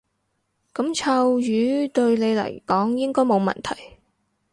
[0.73, 3.99] 噉臭魚對你嚟講應該冇問題